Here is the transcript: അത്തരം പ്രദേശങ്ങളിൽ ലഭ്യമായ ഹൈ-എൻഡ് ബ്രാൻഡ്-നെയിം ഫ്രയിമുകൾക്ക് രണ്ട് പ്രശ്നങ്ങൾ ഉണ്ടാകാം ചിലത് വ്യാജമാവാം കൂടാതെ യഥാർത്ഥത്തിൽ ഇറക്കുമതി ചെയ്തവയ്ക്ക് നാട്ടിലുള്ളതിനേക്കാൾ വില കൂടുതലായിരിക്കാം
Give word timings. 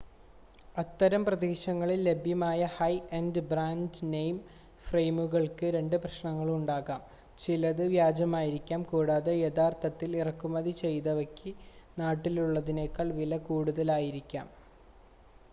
അത്തരം 0.75 1.21
പ്രദേശങ്ങളിൽ 1.25 1.99
ലഭ്യമായ 2.07 2.69
ഹൈ-എൻഡ് 2.77 3.43
ബ്രാൻഡ്-നെയിം 3.49 4.37
ഫ്രയിമുകൾക്ക് 4.85 5.67
രണ്ട് 5.75 5.95
പ്രശ്നങ്ങൾ 5.97 6.49
ഉണ്ടാകാം 6.55 7.03
ചിലത് 7.39 7.83
വ്യാജമാവാം 7.87 8.83
കൂടാതെ 8.85 9.35
യഥാർത്ഥത്തിൽ 9.39 10.17
ഇറക്കുമതി 10.17 10.73
ചെയ്തവയ്ക്ക് 10.81 11.53
നാട്ടിലുള്ളതിനേക്കാൾ 11.97 13.09
വില 13.15 13.37
കൂടുതലായിരിക്കാം 13.45 14.49